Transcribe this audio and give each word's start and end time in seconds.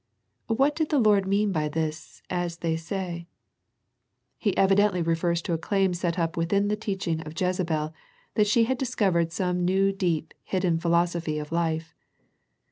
What 0.47 0.75
did 0.75 0.89
the 0.89 0.97
Lord 0.97 1.27
mean 1.27 1.51
by 1.51 1.69
this 1.69 2.23
"as 2.27 2.57
they 2.65 2.75
say?" 2.75 3.27
He 4.39 4.57
evidently 4.57 5.03
refers 5.03 5.43
to 5.43 5.53
a 5.53 5.59
claim 5.59 5.93
set 5.93 6.17
up 6.17 6.35
within 6.35 6.69
the 6.69 6.75
teaching 6.75 7.21
of 7.21 7.39
Jezebel, 7.39 7.93
that 8.33 8.47
she 8.47 8.63
had 8.63 8.79
discovered 8.79 9.31
some 9.31 9.63
new 9.63 9.91
deep 9.91 10.33
hidden 10.41 10.79
philosophy 10.79 11.37
of 11.37 11.51
life. 11.51 11.93